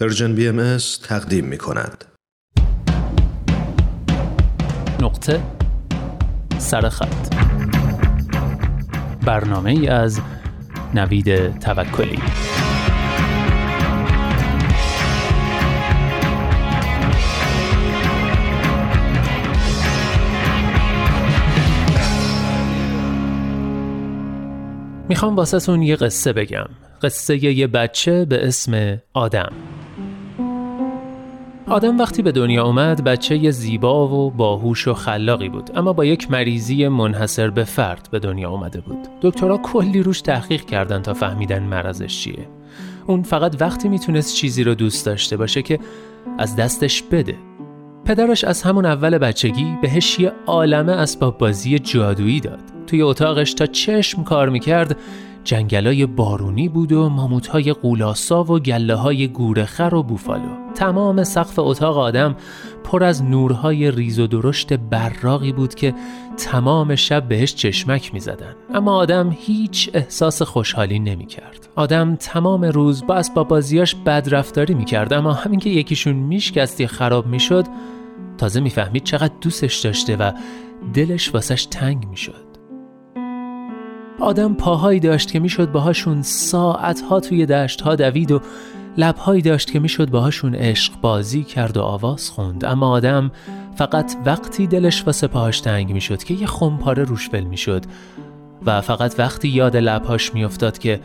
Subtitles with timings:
[0.00, 2.04] پرژن بی ام تقدیم می کند.
[5.02, 5.42] نقطه
[6.58, 7.34] سرخط
[9.26, 10.20] برنامه ای از
[10.94, 12.18] نوید توکلی.
[25.08, 26.68] می‌خوام واسهتون یه قصه بگم.
[27.02, 29.52] قصه یه بچه به اسم آدم.
[31.70, 35.70] آدم وقتی به دنیا اومد بچه زیبا و باهوش و خلاقی بود.
[35.74, 38.98] اما با یک مریضی منحصر به فرد به دنیا اومده بود.
[39.22, 42.48] دکترها کلی روش تحقیق کردن تا فهمیدن مرضش چیه.
[43.06, 45.78] اون فقط وقتی می‌تونست چیزی رو دوست داشته باشه که
[46.38, 47.34] از دستش بده.
[48.04, 52.60] پدرش از همون اول بچگی بهش یه عالمه اسباب بازی جادویی داد.
[52.86, 54.96] توی اتاقش تا چشم کار می‌کرد
[55.44, 61.98] جنگلای بارونی بود و ماموتهای قولاسا و گله های گورخر و بوفالو تمام سقف اتاق
[61.98, 62.36] آدم
[62.84, 65.94] پر از نورهای ریز و درشت براقی بود که
[66.36, 68.54] تمام شب بهش چشمک می زدن.
[68.74, 71.68] اما آدم هیچ احساس خوشحالی نمی کرد.
[71.76, 77.26] آدم تمام روز با اسباب بازیاش بدرفتاری می کرد اما همین که یکیشون میشکستی خراب
[77.26, 77.64] می شد
[78.38, 80.32] تازه می‌فهمید چقدر دوستش داشته و
[80.94, 82.47] دلش واسش تنگ می شد.
[84.20, 88.40] آدم پاهایی داشت که می‌شد باهاشون ساعتها توی دشت ها دوید و
[88.96, 92.64] لبهایی داشت که می‌شد باهاشون عشق بازی کرد و آواز خوند.
[92.64, 93.30] اما آدم
[93.76, 97.82] فقط وقتی دلش واسه پاهاش تنگ می‌شد که یه خمپاره روش ول می‌شد
[98.66, 101.00] و فقط وقتی یاد لبهاش میافتاد که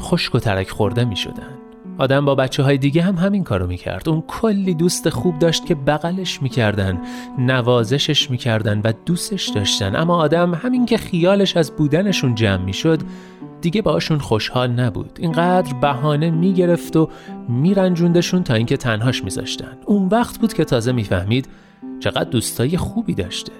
[0.00, 1.65] خشک و ترک خورده می‌شدن.
[1.98, 4.08] آدم با بچه های دیگه هم همین کارو می‌کرد.
[4.08, 7.00] اون کلی دوست خوب داشت که بغلش می‌کردن
[7.38, 9.96] نوازشش می‌کردن و دوستش داشتن.
[9.96, 13.00] اما آدم همین که خیالش از بودنشون جمع می‌شد
[13.60, 15.18] دیگه باشون خوشحال نبود.
[15.20, 17.10] اینقدر بهانه می‌گرفت و
[17.48, 19.78] میرنجوندشون تا اینکه تنهاش میذاشتن.
[19.86, 21.48] اون وقت بود که تازه می‌فهمید
[22.00, 23.52] چقدر دوستای خوبی داشته.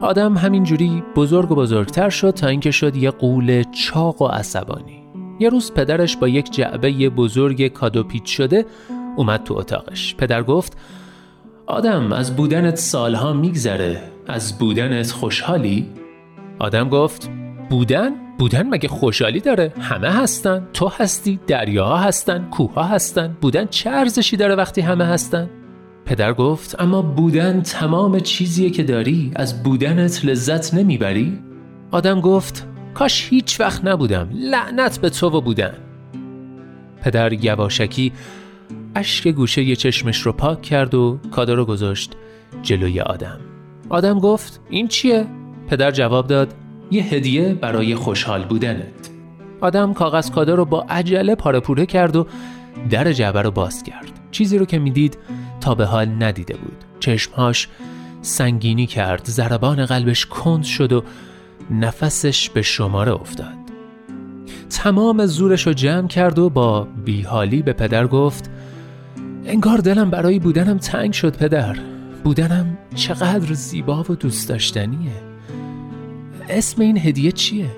[0.00, 5.03] آدم همینجوری بزرگ و بزرگتر شد تا اینکه شد یه قول چاق و عصبانی.
[5.40, 8.66] یه روز پدرش با یک جعبه بزرگ کادو پیچ شده
[9.16, 10.76] اومد تو اتاقش پدر گفت
[11.66, 15.88] آدم از بودنت سالها میگذره از بودنت خوشحالی؟
[16.58, 17.30] آدم گفت
[17.70, 23.90] بودن؟ بودن مگه خوشحالی داره؟ همه هستن تو هستی دریاها هستن کوها هستن بودن چه
[23.90, 25.50] ارزشی داره وقتی همه هستن؟
[26.06, 31.38] پدر گفت اما بودن تمام چیزیه که داری از بودنت لذت نمی‌بری؟
[31.90, 34.28] آدم گفت کاش هیچ وقت نبودم.
[34.32, 35.74] لعنت به تو بودن.
[37.02, 38.12] پدر یواشکی
[38.94, 42.12] اشک گوشه یه چشمش رو پاک کرد و کادو رو گذاشت
[42.62, 43.40] جلوی آدم.
[43.88, 45.26] آدم گفت این چیه؟
[45.68, 46.54] پدر جواب داد
[46.90, 49.10] یه هدیه برای خوشحال بودنت.
[49.60, 52.26] آدم کاغذ کادو رو با عجله پاره پوره کرد و
[52.90, 54.20] در جعبه رو باز کرد.
[54.30, 55.18] چیزی رو که می‌دید
[55.60, 56.76] تا به حال ندیده بود.
[57.00, 57.68] چشمهاش
[58.22, 61.04] سنگینی کرد ضربان قلبش کند شد و
[61.70, 63.64] نفسش به شماره افتاد.
[64.70, 68.50] تمام زورش رو جمع کرد و با بیحالی به پدر گفت
[69.44, 71.76] انگار دلم برای بودنم تنگ شد پدر.
[72.24, 75.12] بودنم چقدر زیبا و دوست داشتنیه.
[76.48, 77.70] اسم این هدیه چیه؟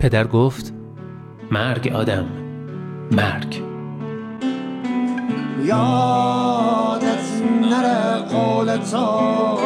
[0.00, 0.72] پدر گفت
[1.50, 2.26] مرگ آدم
[3.12, 3.62] مرگ.
[5.64, 9.63] یادت نره قولتا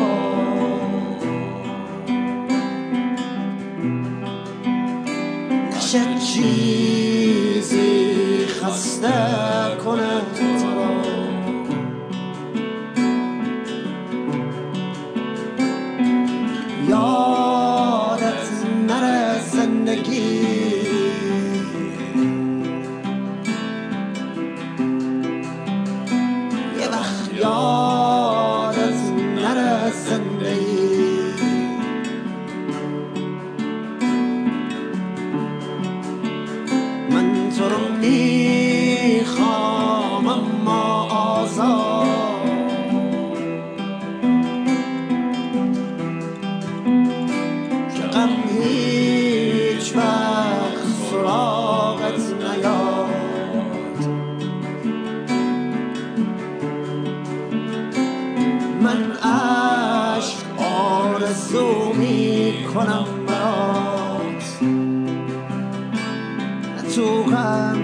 [6.39, 9.09] چیزی خسته
[9.85, 10.23] کنه
[16.89, 18.49] یادت
[18.89, 20.88] نره زندگی
[62.79, 64.59] می کنم برات
[66.95, 67.79] تو غم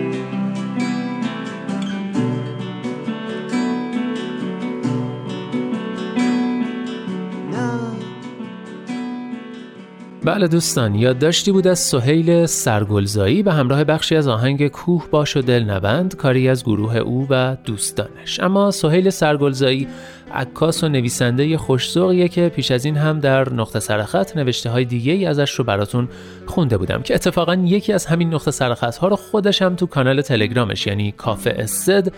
[10.24, 15.40] بله دوستان یادداشتی بود از سهیل سرگلزایی به همراه بخشی از آهنگ کوه باش و
[15.40, 18.40] دل نبند کاری از گروه او و دوستانش.
[18.40, 19.88] اما سهیل سرگلزایی
[20.34, 25.12] عکاس و نویسنده خوشزوقیه که پیش از این هم در نقطه سرخط نوشته های دیگه
[25.12, 26.08] ای ازش رو براتون
[26.46, 30.22] خونده بودم که اتفاقا یکی از همین نقطه سرخط ها رو خودش هم تو کانال
[30.22, 32.12] تلگرامش یعنی کافه اسد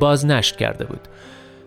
[0.00, 1.00] باز نشر کرده بود.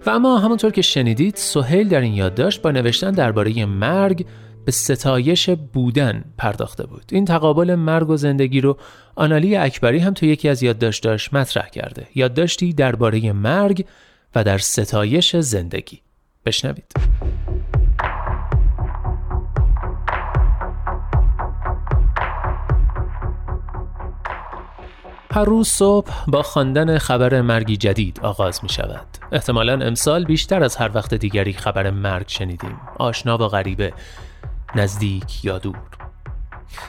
[0.06, 4.25] و اما همونطور که شنیدید سهیل در این یادداشت با نوشتن درباره مرگ
[4.65, 7.04] به ستایش بودن پرداخته بود.
[7.12, 8.77] این تقابل مرگ و زندگی رو
[9.15, 12.07] آنالی اکبری هم تو یکی از یادداشتاش مطرح کرده.
[12.15, 13.86] یادداشتی درباره مرگ
[14.36, 16.01] و در ستایش زندگی.
[16.45, 16.94] بشنوید.
[25.31, 29.07] هر روز صبح با خواندن خبر مرگی جدید آغاز می شود.
[29.31, 32.77] احتمالا امسال بیشتر از هر وقت دیگری خبر مرگ شنیدیم.
[33.00, 33.94] آشنا و غریبه.
[34.75, 35.75] نزدیک یا دور.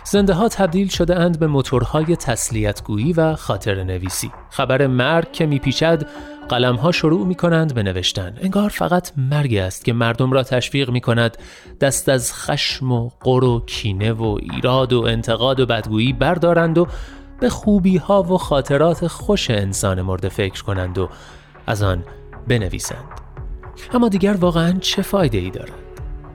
[0.04, 4.30] زنده ها تبدیل شده اند به موتورهای تسلیتگویی و خاطر نویسی.
[4.50, 6.06] خبر مرگ که میپیچد
[6.48, 8.34] قلم ها شروع می کنند به نوشتن.
[8.40, 11.38] انگار فقط مرگ است که مردم را تشویق می کند
[11.80, 16.86] دست از خشم و قر و کینه و ایراد و انتقاد و بدگویی بردارند و
[17.40, 21.08] به خوبی ها و خاطرات خوش انسان مرده فکر کنند و
[21.66, 22.04] از آن
[22.48, 23.20] بنویسند.
[23.92, 25.93] اما دیگر واقعا چه فایده ای دارد؟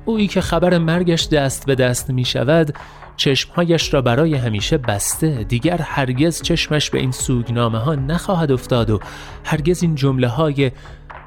[0.09, 2.73] اویی که خبر مرگش دست به دست می شود
[3.15, 8.99] چشمهایش را برای همیشه بسته دیگر هرگز چشمش به این سوگنامه ها نخواهد افتاد و
[9.43, 10.71] هرگز این جمله های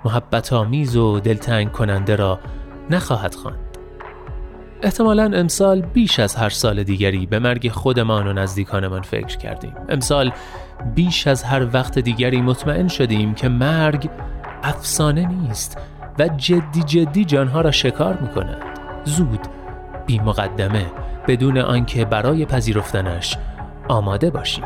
[0.05, 2.41] محبت آمیز و دلتنگ کننده را
[2.91, 3.79] نخواهد خواند.
[4.83, 9.75] احتمالا امسال بیش از هر سال دیگری به مرگ خودمان و نزدیکانمان فکر کردیم.
[9.89, 10.33] امسال
[10.95, 14.11] بیش از هر وقت دیگری مطمئن شدیم که مرگ
[14.63, 15.79] افسانه نیست
[16.19, 18.72] و جدی جدی جانها را شکار می کند.
[19.05, 19.41] زود
[20.07, 20.87] بی مقدمه
[21.29, 23.37] بدون آنکه برای پذیرفتنش
[23.89, 24.65] آماده باشیم.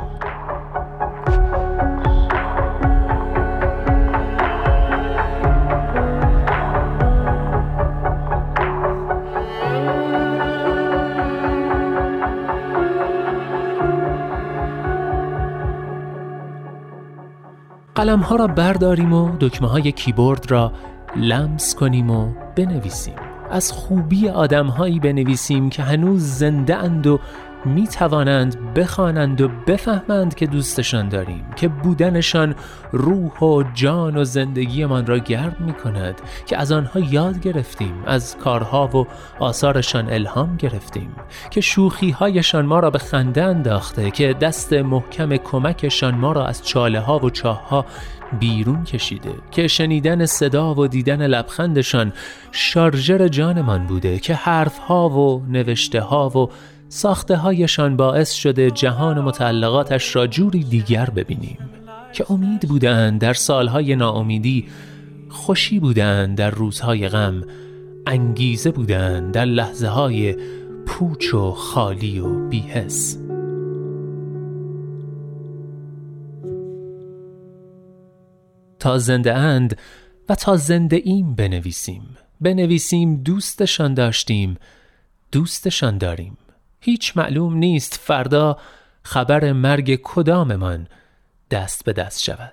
[17.94, 20.72] قلم ها را برداریم و دکمه های کیبورد را
[21.16, 23.25] لمس کنیم و بنویسیم.
[23.50, 27.20] از خوبی آدمهایی بنویسیم که هنوز زنده اند و
[27.66, 32.54] می توانند بخوانند و بفهمند که دوستشان داریم که بودنشان
[32.92, 38.36] روح و جان و زندگیمان را گرم می کند که از آنها یاد گرفتیم از
[38.36, 39.06] کارها و
[39.38, 41.16] آثارشان الهام گرفتیم
[41.50, 47.00] که شوخیهایشان ما را به خنده انداخته که دست محکم کمکشان ما را از چاله
[47.00, 47.84] ها و چاه ها
[48.40, 52.12] بیرون کشیده که شنیدن صدا و دیدن لبخندشان
[52.52, 56.50] شارژر جانمان بوده که حرفها و نوشته ها و
[56.88, 61.58] ساخته هایشان باعث شده جهان متعلقاتش را جوری دیگر ببینیم
[62.12, 64.68] که امید بودند در سالهای ناامیدی
[65.28, 67.42] خوشی بودند در روزهای غم
[68.06, 70.36] انگیزه بودند در لحظه های
[70.86, 73.18] پوچ و خالی و بیهس
[78.78, 79.78] تا زنده اند
[80.28, 82.02] و تا زنده ایم بنویسیم.
[82.40, 84.56] بنویسیم دوستشان داشتیم
[85.32, 86.36] دوستشان داریم.
[86.86, 88.56] هیچ معلوم نیست فردا
[89.02, 90.86] خبر مرگ کداممان
[91.50, 92.52] دست به دست شود.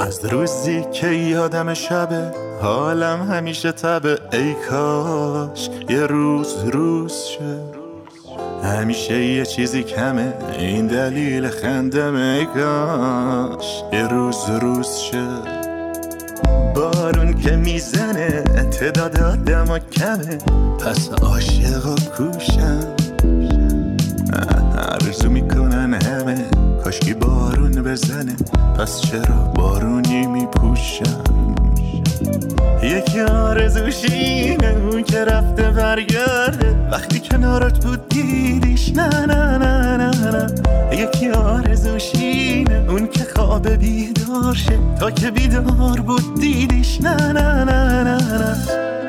[0.00, 7.58] از روزی که یادم شبه حالم همیشه تبه ای کاش یه روز روز شه
[8.64, 10.34] همیشه یه چیزی کمه.
[10.58, 12.14] این دلیل خندم.
[12.14, 15.26] ای کاش یه روز روز شه
[16.74, 20.38] بارون که می‌زنه تعداد آدم کمه.
[20.80, 22.94] پس عاشق و کوشم.
[24.78, 26.44] عرضو می‌کنن همه.
[26.84, 28.36] کاشکی بارون بزنه.
[28.78, 31.24] پس چرا بارونی میپوشم؟
[32.82, 36.88] یکی آرزوشینه اون که رفته برگرده.
[36.92, 38.92] وقتی کنارت بود دیدیش.
[38.96, 40.46] نه نه نه نه نه.
[40.96, 44.78] یکی آرزوشینه اون که خواب بیدار شه.
[45.00, 47.00] تا که بیدار بود دیدیش.
[47.00, 48.99] نه نه نه نه نه.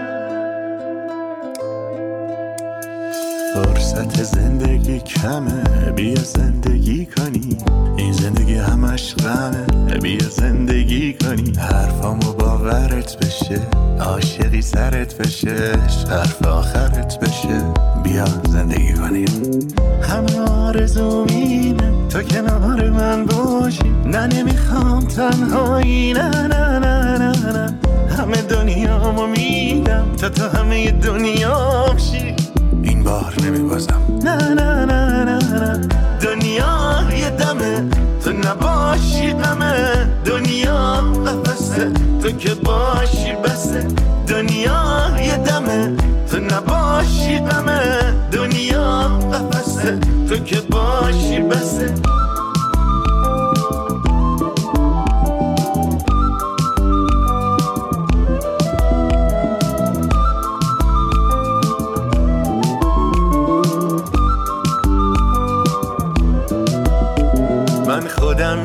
[3.56, 7.58] وسط زندگی کمه بیا زندگی کنی.
[7.98, 11.54] این زندگی همش غمه بیا زندگی کنی.
[11.58, 13.60] حرفامو باورت بشه
[14.00, 15.74] عاشقی سرت بشه
[16.10, 17.62] حرف آخرت بشه.
[18.04, 19.68] بیا زندگی کنیم
[20.02, 23.90] همه آرزو مینه تو کنار من باشی.
[24.06, 27.80] نه نمی‌خوام تنهایی نه نه نه نه نه.
[28.18, 32.41] همه دنیامو میدم تا تو همه دنیا بشی
[32.84, 34.02] این بار نمیبازم.
[34.24, 35.88] نه نه نه نه نه.
[36.22, 37.90] دنیا یه دمه
[38.24, 40.08] تو نباشی غمه.
[40.26, 43.88] دنیا قفسه تو که باشی بسه.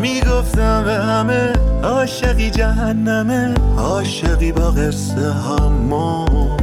[0.06, 6.62] می‌گفتم به همه عاشقی جهنمه عاشقی با قصه هم مرد.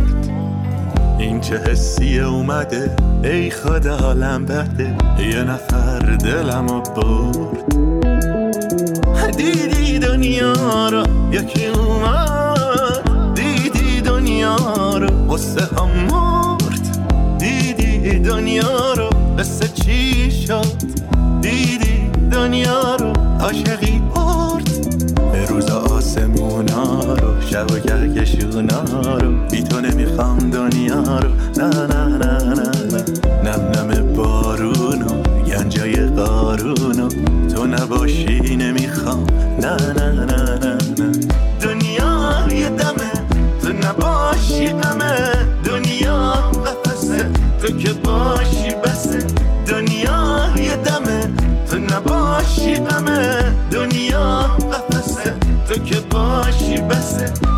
[1.20, 7.64] این چه حسی اومده ای خدا حالم بده یه نفر دلم رو برد.
[9.38, 13.34] دیدی دنیا رو یکی اومد.
[13.36, 14.56] دیدی دنیا
[14.98, 16.82] رو قصه هم مرد.
[17.40, 19.10] دیدی دنیا رو
[19.40, 20.66] قصه چی شد؟
[21.42, 23.13] دیدی دنیا رو
[23.44, 24.70] عاشقی برد
[25.32, 28.84] به روز آسمونا رو شب و کهکشونا
[29.20, 29.32] رو.
[29.52, 31.30] بی تو نمی‌خوام دنیا رو.
[31.58, 33.04] نه نه نه نه نه.
[33.44, 37.10] نم نم بارونو گنجای قارونو
[37.56, 39.26] تو نباشی نمی‌خوام.
[39.62, 40.78] نه نه نه نه نه.
[41.62, 43.12] دنیا یه دمه
[43.62, 45.32] تو نباشی غمه.
[45.66, 46.34] دنیا
[46.66, 47.30] قفسه
[47.62, 49.28] تو که باشی بسه.
[52.44, 55.34] نباشی غمه دنیا قفسه.
[55.68, 57.53] تو که باشی بسه.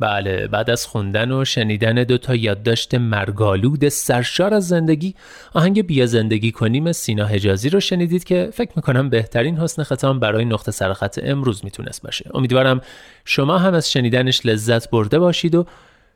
[0.00, 5.14] بله بعد از خوندن و شنیدن دو تا یادداشت مرگالود سرشار از زندگی
[5.54, 10.44] آهنگ بیا زندگی کنیم سینا حجازی رو شنیدید که فکر می‌کنم بهترین حسن ختام برای
[10.44, 12.30] نقطه سرخط امروز می‌تونست باشه.
[12.34, 12.80] امیدوارم
[13.24, 15.66] شما هم از شنیدنش لذت برده باشید و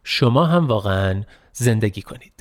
[0.05, 1.23] شما هم واقعا
[1.53, 2.39] زندگی کنید.